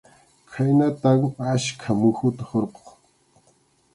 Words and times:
Khaynatam 0.51 1.19
achka 1.53 1.89
muhuta 1.99 2.43
hurquq. 2.49 2.85